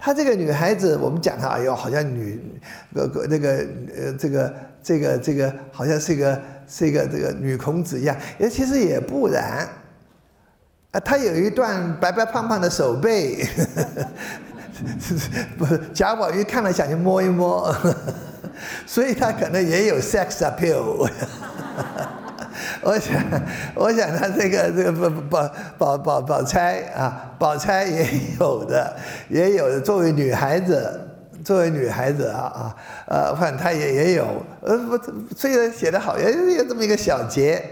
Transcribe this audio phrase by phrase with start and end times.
[0.00, 2.40] 她这个女孩子，我们讲她，哎呦，好像女，
[2.94, 9.68] 个个那个呃，这个这个这个，好像是一个是一个这个女孔子一样，也其实也不然。
[10.92, 13.46] 啊，她有一段白白胖胖的手背，
[15.58, 17.72] 不是贾宝玉看了想去摸一摸，
[18.86, 21.08] 所以她可能也有 sex appeal。
[22.82, 23.22] 我想，
[23.74, 28.08] 我想他这个这个宝宝宝宝宝钗啊，宝钗也
[28.38, 28.96] 有的，
[29.28, 29.78] 也有的。
[29.78, 31.08] 作为女孩子，
[31.44, 34.26] 作为女孩子啊啊，呃，反正她也也有，
[34.62, 34.98] 呃，不，
[35.36, 37.62] 虽然写的好，也有这么一个小节，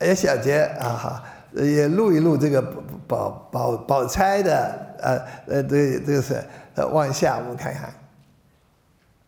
[0.00, 2.60] 有小节啊哈，也录一录这个
[3.06, 6.44] 宝宝宝钗的，呃呃，这这个是
[6.90, 7.90] 往下我们看看，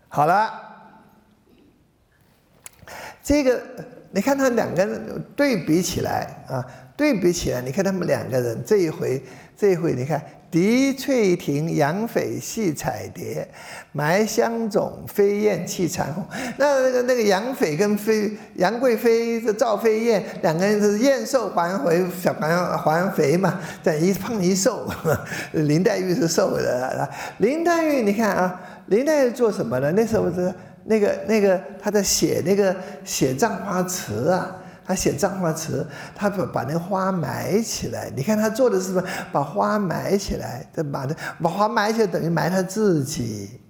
[0.08, 0.52] 好了，
[3.22, 3.58] 这个。
[4.14, 6.64] 你看他两个人对比起来啊，
[6.96, 9.20] 对比起来，你看他们两个人这一回，
[9.56, 10.22] 这一回，你看
[10.52, 13.44] 狄翠亭杨妃戏彩蝶，
[13.90, 16.24] 埋香冢飞燕泣残红。
[16.56, 24.88] 那那个那个杨妃跟飞杨贵妃是赵飞燕两个人是燕瘦还肥，小还还肥嘛，但一胖一瘦。
[25.54, 29.90] 林黛玉是瘦的，林黛玉你看啊，林黛玉做什么呢？
[29.90, 30.54] 那时候是。
[30.84, 38.12] 那个那个，他在写那个写《葬花词》啊，他写《葬花词》，他把把那花埋起来。
[38.14, 39.02] 你看他做的是什么？
[39.32, 41.06] 把花埋起来，这把
[41.42, 43.60] 把花埋起来，等于埋他自己。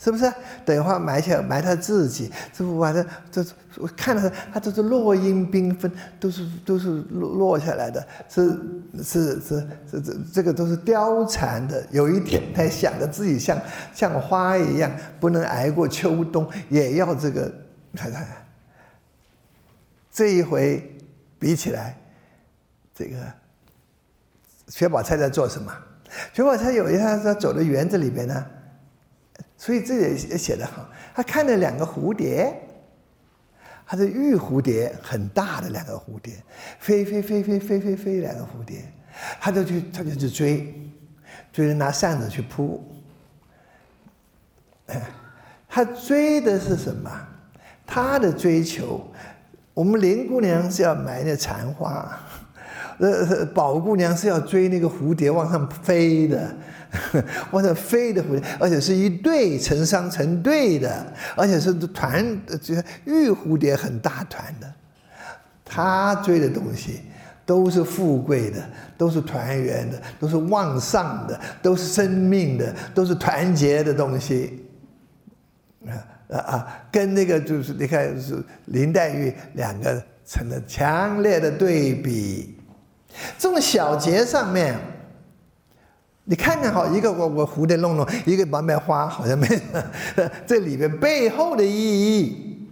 [0.00, 0.32] 是不是？
[0.64, 2.30] 等一会儿埋起来，埋他自己。
[2.52, 3.44] 这不完了，这
[3.76, 5.90] 我看了，他都是落英缤纷，
[6.20, 8.60] 都是都是落落下来的，是
[9.02, 11.84] 是是是这这个都是貂蝉的。
[11.90, 13.60] 有一点，他想着自己像
[13.92, 17.52] 像花一样，不能挨过秋冬，也要这个。
[17.96, 18.24] 看看，
[20.12, 20.96] 这一回
[21.40, 21.98] 比起来，
[22.94, 23.16] 这个
[24.68, 25.72] 薛宝钗在做什么？
[26.32, 28.46] 薛宝钗有一天他走到园子里边呢。
[29.58, 30.88] 所以这也也写得好。
[31.14, 32.58] 他看了两个蝴蝶，
[33.84, 36.32] 他是玉蝴蝶，很大的两个蝴蝶，
[36.78, 38.90] 飞飞飞飞飞飞飞两个蝴蝶，
[39.40, 40.90] 他就去他就去追，
[41.52, 42.82] 追着拿扇子去扑。
[45.68, 47.10] 他追的是什么？
[47.84, 49.06] 他的追求，
[49.74, 52.18] 我们林姑娘是要埋那残花，
[52.98, 56.54] 呃，宝姑娘是要追那个蝴蝶往上飞的。
[57.52, 62.24] 往上飞的蝴蝶，而且是一对成双成对的，而且是团，
[62.62, 64.72] 就是玉蝴蝶很大团的。
[65.66, 67.02] 他追的东西
[67.44, 68.66] 都是富贵的，
[68.96, 74.64] 都是团圆的，都是往上的，都是生命的，都是团结的东西。
[75.86, 75.92] 啊
[76.30, 76.82] 啊啊！
[76.90, 82.57] 跟那个就是你看是林黛玉两个成了强烈的对比。
[83.38, 84.78] 这种小节上面。
[86.30, 89.48] 你看看好，一个我我蝴蝶弄弄，一个满满花，好像没。
[90.46, 92.68] 这里边背后的意义，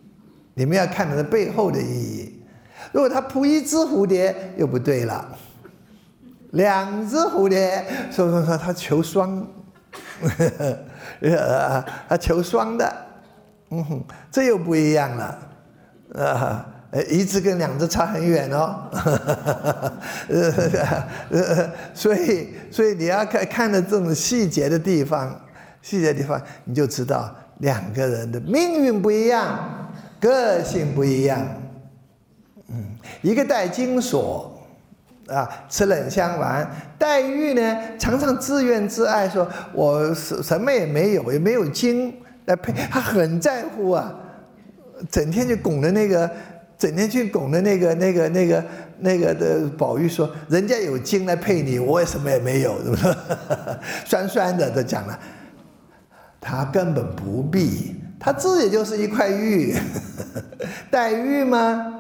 [0.53, 2.45] 你们要看它的背后的意义。
[2.93, 5.27] 如果他扑一只蝴蝶，又不对了。
[6.51, 9.47] 两只蝴蝶，说说说他求双，
[11.21, 12.97] 呃， 他求双的，
[13.71, 15.39] 嗯哼，这又不一样了，
[16.15, 16.67] 啊。
[17.09, 18.89] 一只跟两只差很远哦，
[20.29, 25.39] 呃， 所以所以你要看看的这种细节的地方，
[25.83, 31.45] 细节地方你就知道两个人的命运不一样，个性不一样。
[32.69, 32.85] 嗯，
[33.21, 34.59] 一个戴金锁，
[35.27, 36.65] 啊，吃冷香丸；
[36.97, 42.17] 黛玉呢，常常自怨自艾，说我什什么也没有，也没有金
[42.47, 44.15] 来配，她很在乎啊，
[45.11, 46.31] 整天就拱着那个。
[46.79, 48.65] 整天去拱的那个、那个、那个、
[48.99, 53.17] 那个的宝玉说：“人家有金来配你，我也什么也没有，是不是？
[54.05, 55.19] 酸酸的都讲了，
[56.41, 59.75] 他根本不必，他自己就是一块玉，
[60.91, 61.95] 黛玉吗？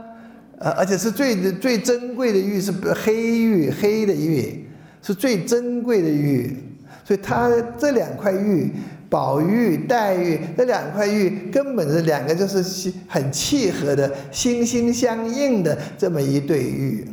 [0.59, 4.69] 呃，而且是最最珍贵的玉，是黑玉，黑的玉
[5.01, 6.55] 是最珍贵的玉，
[7.03, 8.73] 所以他这两块玉。”
[9.09, 17.09] 宝玉、黛玉这两块玉，根本是两个就是很契合的、心心相印的这么一对玉。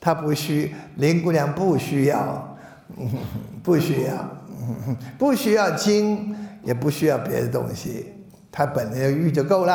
[0.00, 2.56] 他不需林姑娘不需要，
[3.62, 4.30] 不需要，
[5.16, 8.12] 不需要金，也不需要别的东西，
[8.50, 9.74] 他本来的玉就够了。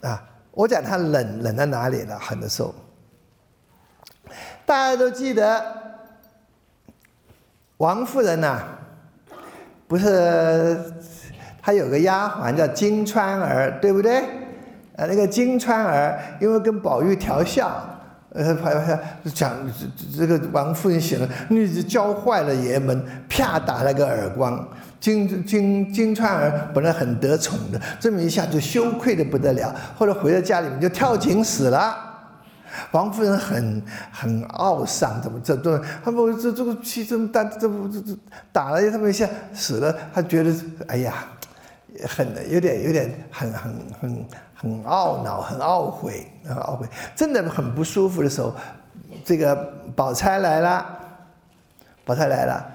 [0.00, 0.22] 啊，
[0.52, 2.18] 我讲他冷冷在哪里了？
[2.18, 2.74] 很的时候，
[4.64, 5.62] 大家都记得
[7.78, 8.64] 王夫人呐。
[9.88, 10.78] 不是，
[11.62, 14.22] 他有个丫鬟叫金钏儿，对不对？
[14.96, 17.98] 呃，那个金钏儿因为跟宝玉调笑，
[18.34, 18.54] 呃，
[19.32, 19.52] 讲
[20.14, 24.68] 这这个王夫人醒了，你教坏了爷们，啪打了个耳光。
[25.00, 29.74] 金金金钏儿本来很得宠的，这么一下就羞愧的不得了。
[29.96, 32.07] 后来回到家里面就跳井死了。
[32.92, 38.16] 王夫人很很懊丧，怎么这这他们这这个气这么大，这不这这
[38.52, 40.52] 打了他们一下死了，他觉得
[40.86, 41.14] 哎呀，
[42.06, 48.54] 很有点有点很很很很懊恼，很懊悔，很懊悔，真的很不舒服的时候，
[49.24, 49.54] 这个
[49.94, 50.98] 宝钗来了，
[52.04, 52.66] 宝钗来了。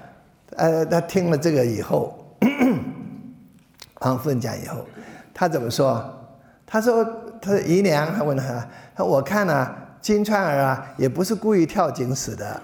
[0.56, 2.16] 呃，他听了这个以后，
[4.00, 4.86] 王夫人讲以后，
[5.32, 6.20] 他怎么说？
[6.66, 7.04] 他说
[7.42, 12.60] ：“他说姨娘，他问他，他我看呢，金川儿啊，也不是故意跳井死的，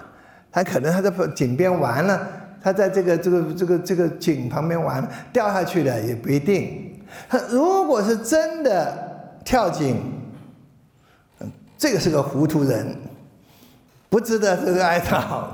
[0.53, 2.29] 他可能他在井边玩了，
[2.63, 5.03] 他在这个这个这个这个井旁边玩，
[5.33, 7.01] 掉下去的也不一定。
[7.31, 8.95] 他如果是真的
[9.43, 9.97] 跳井，
[11.79, 12.95] 这个是个糊涂人，
[14.11, 15.45] 不值得这个哀悼。”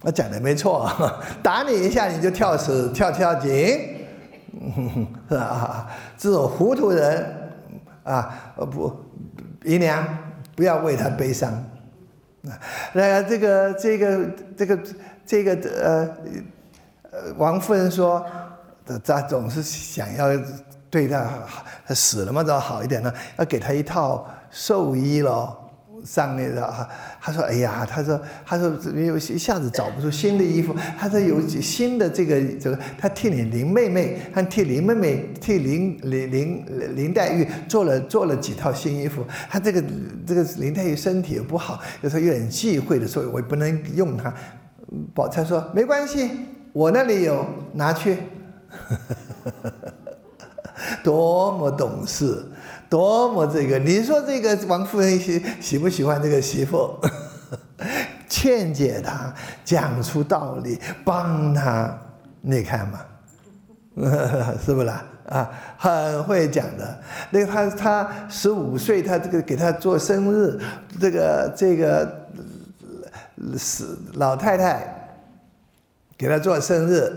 [0.00, 0.90] 我讲的没错，
[1.44, 3.50] 打你一下你就跳死跳跳井，
[5.28, 5.88] 是吧？
[6.16, 7.52] 这种糊涂人
[8.02, 8.90] 啊，不，
[9.62, 10.02] 姨娘
[10.62, 11.52] 不要为他悲伤。
[12.92, 14.78] 那这个这个这个
[15.26, 16.08] 这个呃
[17.10, 18.24] 呃，王夫人说，
[19.04, 20.28] 他总是想要
[20.88, 21.28] 对他
[21.84, 25.52] 他死了嘛，要好一点呢，要给他一套寿衣喽。
[26.04, 26.88] 上面的哈，
[27.20, 39.24] 他说：“哎呀，他说，他说，没有一下子找不出新的衣服，他说有新的这个这个，他替你林妹妹，他替林妹妹，替林林林林黛玉做了做了几套新衣服。
[39.48, 39.82] 他这个
[40.26, 44.32] 这个林黛玉身体又不好，有时候有点忌讳的，所以我也不能用它。
[45.14, 46.30] 宝钗说没关系，
[46.72, 48.16] 我那里有，拿去。
[51.04, 52.44] 多么懂事。”
[52.92, 53.78] 多么这个？
[53.78, 56.94] 你说这个王夫人喜喜不喜欢这个媳妇？
[58.28, 59.32] 劝解她，
[59.64, 61.90] 讲出道理，帮她，
[62.42, 63.00] 你看嘛，
[64.62, 65.02] 是不啦？
[65.26, 67.00] 啊，很会讲的。
[67.30, 70.60] 那个他他十五岁，他这个给他做生日，
[71.00, 72.28] 这个这个
[73.56, 73.86] 是
[74.16, 75.16] 老太太
[76.18, 77.10] 给他做生日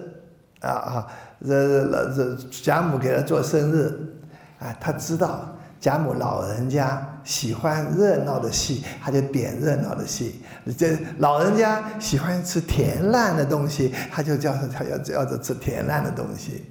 [0.61, 1.07] 啊啊，
[1.45, 2.33] 这老这
[2.63, 4.15] 贾母给他做生日
[4.57, 5.51] 啊，他知道。
[5.85, 10.31] 贾母老人家喜欢热闹的戏，他就点热闹的戏；
[10.75, 16.65] 这老人家喜欢吃甜烂的东西，他就叫他要叫着吃甜烂的东西。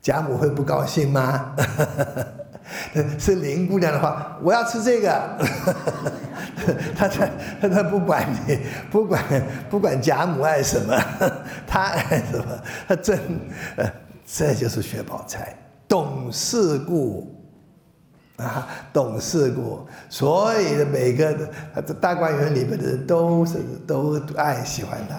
[0.00, 1.54] 贾母会不高兴吗？
[3.18, 5.38] 是林姑娘的话，我要吃这个。
[6.96, 7.28] 他他
[7.68, 8.60] 他不管你，
[8.90, 9.22] 不管
[9.68, 10.98] 不管贾母爱什么，
[11.66, 12.46] 他爱什么，
[12.88, 13.20] 他真，
[14.24, 15.54] 这就是薛宝钗
[15.86, 17.36] 懂世故。
[18.40, 21.32] 啊， 懂事过，所以的每个
[21.86, 25.16] 这大观园里面的人都是都爱喜欢他。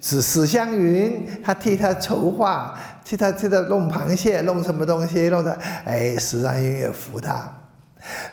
[0.00, 7.50] 史史湘云，他替他筹划，替他替他弄螃蟹，弄什么东西，弄的，哎，史湘云也服他。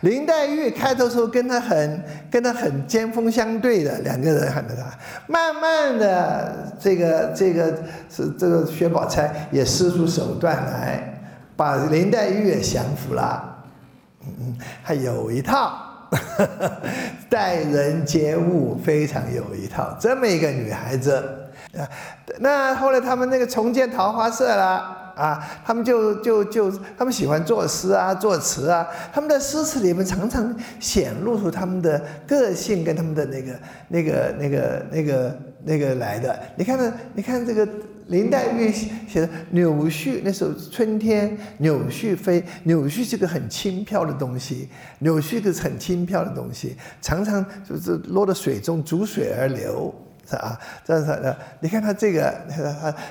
[0.01, 4.83] 林黛玉开头时候跟他很跟他很尖锋相对的，两个人喊着他，
[5.25, 7.73] 慢慢的这个这个
[8.07, 11.19] 是这个薛宝钗也施出手段来，
[11.55, 13.52] 把林黛玉也降服了。
[14.25, 15.77] 嗯， 还有一套，
[17.29, 21.23] 待人接物非常有一套，这么一个女孩子。
[22.39, 36.37] 那后来他们那个重建桃花社了啊，他们就就就他们喜欢作诗啊，作词啊，他们的诗词里面常常显露出他们的个性跟他们的那个那个那个那个那个来的。
[36.55, 36.93] 你看呢？
[37.13, 37.67] 你看这个。
[38.07, 44.67] 林黛玉写的柳絮，那时候春天，柳絮飞，柳絮是个很轻飘的东西，
[44.99, 49.95] 柳絮是很轻飘的东西，常常就是落到水中，逐水而流，
[50.37, 50.59] 啊？
[50.83, 51.35] 这是的。
[51.59, 52.33] 你看他这个，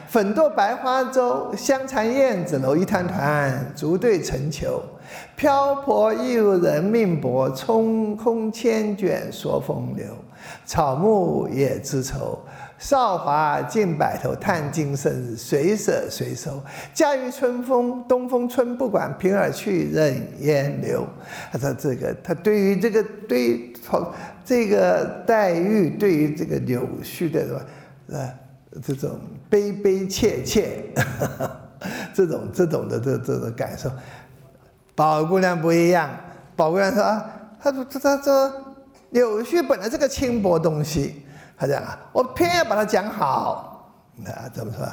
[0.09, 4.83] 粉堕白花洲，香残燕子楼，一团团，竹对成球，
[5.37, 10.07] 漂泊亦如人命薄，冲空千卷说风流，
[10.65, 12.39] 草木也知愁。
[12.83, 16.61] 韶华尽白头，叹尽生日，随舍随收。
[16.93, 21.07] 驾驭春风，东风春不管，平儿去，任烟流。
[21.53, 23.73] 他说：“这个，他对于这个，对于
[24.45, 27.61] 这个黛玉，对于这个柳絮的什，
[28.09, 28.35] 呃，
[28.83, 29.17] 这种
[29.49, 30.83] 悲悲切切，
[32.13, 33.89] 这种这种的这这种感受。
[34.97, 36.11] 宝姑娘不一样，
[36.57, 37.31] 宝姑娘说啊，
[37.63, 38.53] 他说她说
[39.11, 41.23] 柳絮本来是个轻薄东西。”
[41.63, 43.95] 他讲啊，我偏要把它讲好，
[44.27, 44.85] 啊，怎么说？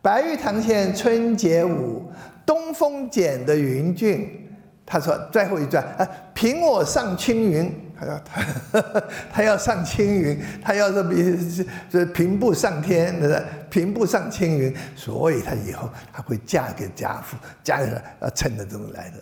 [0.00, 2.10] 白玉堂前春节舞，
[2.46, 4.48] 东风剪的云俊，
[4.86, 13.44] 他说最后一段啊，凭我上青云，他要他 他要上青云，他要是比这平步上天，对不对？
[13.68, 17.92] 平步上青云，所以他以后他会嫁给家父，嫁给
[18.22, 19.16] 要趁着这种来的，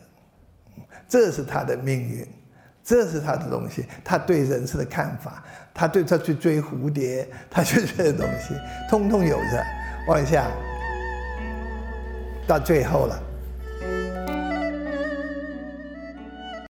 [1.09, 2.25] 这是他的命运，
[2.85, 8.55] 这是他的东西，他对人生的看法，他对他去追蝴蝶， 他去追的东西，
[8.91, 9.65] 通通有着，
[10.07, 10.45] 往下
[12.47, 13.19] 到最后了。